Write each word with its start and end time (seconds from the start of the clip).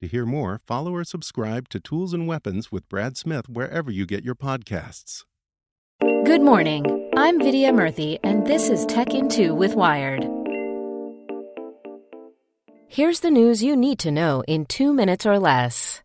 To 0.00 0.08
hear 0.08 0.24
more, 0.24 0.58
follow 0.66 0.94
or 0.94 1.04
subscribe 1.04 1.68
to 1.68 1.78
Tools 1.78 2.14
and 2.14 2.26
Weapons 2.26 2.72
with 2.72 2.88
Brad 2.88 3.18
Smith 3.18 3.50
wherever 3.50 3.90
you 3.90 4.06
get 4.06 4.24
your 4.24 4.34
podcasts. 4.34 5.24
Good 6.00 6.40
morning. 6.40 7.10
I'm 7.18 7.38
Vidya 7.38 7.70
Murthy, 7.70 8.18
and 8.22 8.46
this 8.46 8.70
is 8.70 8.86
Tech 8.86 9.12
in 9.12 9.28
2 9.28 9.54
with 9.54 9.74
Wired. 9.74 10.26
Here's 12.88 13.20
the 13.20 13.30
news 13.30 13.62
you 13.62 13.76
need 13.76 13.98
to 13.98 14.10
know 14.10 14.42
in 14.48 14.64
two 14.64 14.94
minutes 14.94 15.26
or 15.26 15.38
less. 15.38 16.00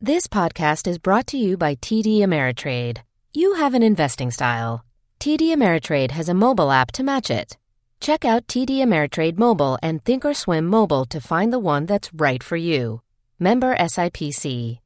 This 0.00 0.28
podcast 0.28 0.86
is 0.86 0.98
brought 0.98 1.26
to 1.28 1.36
you 1.36 1.56
by 1.56 1.74
TD 1.74 2.18
Ameritrade. 2.18 2.98
You 3.32 3.54
have 3.54 3.74
an 3.74 3.82
investing 3.82 4.30
style. 4.30 4.84
TD 5.18 5.52
Ameritrade 5.52 6.12
has 6.12 6.28
a 6.28 6.34
mobile 6.34 6.70
app 6.70 6.92
to 6.92 7.02
match 7.02 7.32
it. 7.32 7.58
Check 7.98 8.24
out 8.24 8.46
TD 8.46 8.78
Ameritrade 8.78 9.38
Mobile 9.38 9.76
and 9.82 10.04
Thinkorswim 10.04 10.66
Mobile 10.66 11.04
to 11.06 11.20
find 11.20 11.52
the 11.52 11.58
one 11.58 11.86
that's 11.86 12.14
right 12.14 12.44
for 12.44 12.56
you. 12.56 13.02
Member 13.42 13.74
SIPC. 13.74 14.80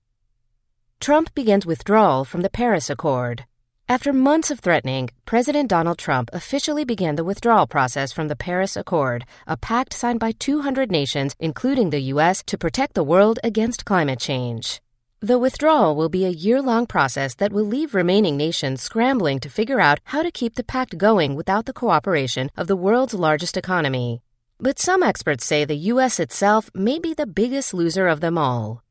Trump 1.01 1.35
begins 1.35 1.67
withdrawal 1.67 2.25
from 2.25 2.43
the 2.43 2.49
Paris 2.49 2.89
Accord. 2.89 3.47
After 3.89 4.13
months 4.13 4.49
of 4.49 4.61
threatening, 4.61 5.11
President 5.27 5.69
Donald 5.69 5.99
Trump 5.99 6.31
officially 6.33 6.85
began 6.85 7.17
the 7.17 7.25
withdrawal 7.25 7.67
process 7.67 8.13
from 8.13 8.29
the 8.29 8.37
Paris 8.37 8.77
Accord, 8.77 9.25
a 9.49 9.57
pact 9.57 9.93
signed 9.93 10.21
by 10.21 10.31
200 10.31 10.89
nations, 10.89 11.35
including 11.41 11.91
the 11.91 12.15
U.S., 12.15 12.45
to 12.45 12.57
protect 12.57 12.95
the 12.95 13.03
world 13.03 13.41
against 13.43 13.85
climate 13.85 14.21
change. 14.21 14.81
The 15.19 15.41
withdrawal 15.41 15.97
will 15.97 16.09
be 16.09 16.25
a 16.25 16.31
year 16.31 16.63
long 16.63 16.87
process 16.87 17.35
that 17.35 17.53
will 17.53 17.65
leave 17.65 17.93
remaining 17.93 18.37
nations 18.37 18.83
scrambling 18.83 19.41
to 19.41 19.51
figure 19.51 19.81
out 19.81 19.99
how 20.05 20.23
to 20.23 20.31
keep 20.31 20.55
the 20.55 20.63
pact 20.63 20.97
going 20.97 21.35
without 21.35 21.67
the 21.67 21.73
cooperation 21.73 22.53
of 22.57 22.69
the 22.69 22.77
world's 22.77 23.15
largest 23.15 23.57
economy. 23.57 24.23
But 24.65 24.79
some 24.79 25.03
experts 25.03 25.45
say 25.45 25.67
the 25.67 25.93
U.S. 25.93 26.19
itself 26.19 26.71
may 26.73 26.99
be 26.99 27.13
the 27.13 27.27
biggest 27.27 27.75
loser 27.75 28.09
of 28.09 28.21
them 28.21 28.39
all. 28.39 28.83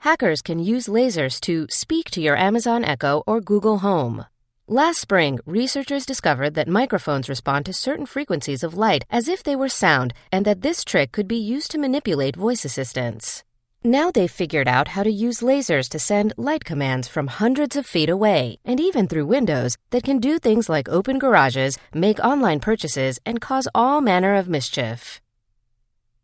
Hackers 0.00 0.42
can 0.42 0.58
use 0.58 0.86
lasers 0.86 1.40
to 1.48 1.66
speak 1.70 2.10
to 2.10 2.20
your 2.20 2.36
Amazon 2.36 2.84
Echo 2.84 3.22
or 3.26 3.40
Google 3.40 3.78
Home. 3.78 4.26
Last 4.68 5.00
spring, 5.00 5.38
researchers 5.46 6.04
discovered 6.04 6.52
that 6.56 6.68
microphones 6.68 7.30
respond 7.30 7.64
to 7.64 7.72
certain 7.72 8.04
frequencies 8.04 8.62
of 8.62 8.76
light 8.76 9.06
as 9.08 9.28
if 9.28 9.42
they 9.42 9.56
were 9.56 9.70
sound, 9.70 10.12
and 10.30 10.44
that 10.44 10.60
this 10.60 10.84
trick 10.84 11.10
could 11.10 11.26
be 11.26 11.38
used 11.38 11.70
to 11.70 11.78
manipulate 11.78 12.36
voice 12.36 12.66
assistants. 12.66 13.45
Now 13.86 14.10
they've 14.10 14.28
figured 14.28 14.66
out 14.66 14.88
how 14.88 15.04
to 15.04 15.12
use 15.12 15.42
lasers 15.42 15.88
to 15.90 16.00
send 16.00 16.34
light 16.36 16.64
commands 16.64 17.06
from 17.06 17.28
hundreds 17.28 17.76
of 17.76 17.86
feet 17.86 18.08
away, 18.08 18.58
and 18.64 18.80
even 18.80 19.06
through 19.06 19.26
windows, 19.26 19.76
that 19.90 20.02
can 20.02 20.18
do 20.18 20.40
things 20.40 20.68
like 20.68 20.88
open 20.88 21.20
garages, 21.20 21.78
make 21.94 22.18
online 22.18 22.58
purchases, 22.58 23.20
and 23.24 23.40
cause 23.40 23.68
all 23.76 24.00
manner 24.00 24.34
of 24.34 24.48
mischief. 24.48 25.20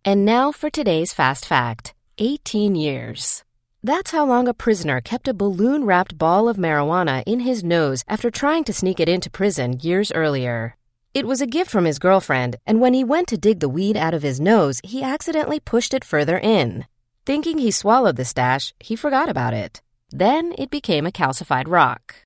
And 0.05 0.25
now 0.25 0.51
for 0.51 0.71
today's 0.71 1.13
fast 1.13 1.47
fact 1.47 1.95
18 2.19 2.75
years. 2.75 3.45
That's 3.81 4.11
how 4.11 4.27
long 4.27 4.49
a 4.49 4.55
prisoner 4.55 5.01
kept 5.01 5.29
a 5.29 5.33
balloon 5.33 5.85
wrapped 5.85 6.19
ball 6.19 6.49
of 6.49 6.57
marijuana 6.57 7.23
in 7.27 7.39
his 7.39 7.63
nose 7.63 8.03
after 8.09 8.29
trying 8.29 8.65
to 8.65 8.73
sneak 8.73 8.99
it 8.99 9.09
into 9.09 9.31
prison 9.31 9.79
years 9.81 10.11
earlier. 10.11 10.75
It 11.15 11.29
was 11.29 11.41
a 11.41 11.47
gift 11.47 11.71
from 11.71 11.85
his 11.85 12.01
girlfriend, 12.01 12.57
and 12.67 12.81
when 12.81 12.93
he 12.93 13.05
went 13.05 13.29
to 13.29 13.39
dig 13.39 13.61
the 13.61 13.69
weed 13.69 13.97
out 13.97 14.15
of 14.15 14.25
his 14.25 14.41
nose, 14.41 14.81
he 14.83 15.05
accidentally 15.05 15.61
pushed 15.61 15.95
it 15.95 16.05
further 16.05 16.39
in. 16.39 16.87
Thinking 17.25 17.59
he 17.59 17.71
swallowed 17.71 18.17
the 18.17 18.25
stash, 18.25 18.75
he 18.81 18.97
forgot 18.97 19.29
about 19.29 19.55
it. 19.55 19.81
Then 20.11 20.53
it 20.59 20.71
became 20.71 21.07
a 21.07 21.13
calcified 21.13 21.69
rock. 21.69 22.17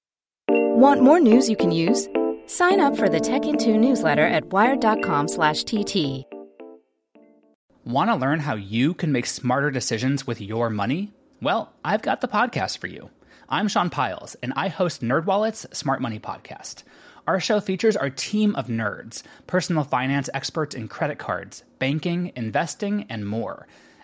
Want 0.48 1.02
more 1.02 1.20
news 1.20 1.50
you 1.50 1.56
can 1.56 1.70
use? 1.70 2.08
Sign 2.46 2.80
up 2.80 2.96
for 2.96 3.10
the 3.10 3.20
Tech 3.20 3.44
in 3.44 3.58
2 3.58 3.76
newsletter 3.76 4.24
at 4.24 4.46
wired.com/tt. 4.46 6.24
Want 7.84 8.10
to 8.10 8.16
learn 8.16 8.40
how 8.40 8.54
you 8.54 8.94
can 8.94 9.12
make 9.12 9.26
smarter 9.26 9.70
decisions 9.70 10.26
with 10.26 10.40
your 10.40 10.70
money? 10.70 11.12
Well, 11.42 11.74
I've 11.84 12.00
got 12.00 12.22
the 12.22 12.28
podcast 12.28 12.78
for 12.78 12.86
you. 12.86 13.10
I'm 13.50 13.68
Sean 13.68 13.90
Pyles, 13.90 14.34
and 14.42 14.54
I 14.56 14.68
host 14.68 15.02
NerdWallet's 15.02 15.66
Smart 15.76 16.00
Money 16.00 16.18
Podcast. 16.18 16.84
Our 17.26 17.38
show 17.38 17.60
features 17.60 17.98
our 17.98 18.08
team 18.08 18.56
of 18.56 18.68
nerds, 18.68 19.22
personal 19.46 19.84
finance 19.84 20.30
experts 20.32 20.74
in 20.74 20.88
credit 20.88 21.18
cards, 21.18 21.64
banking, 21.78 22.32
investing, 22.34 23.04
and 23.10 23.28
more. 23.28 23.66